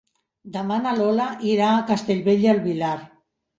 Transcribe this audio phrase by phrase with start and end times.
[0.55, 2.93] Demà na Lola irà a Castellbell i el Vilar.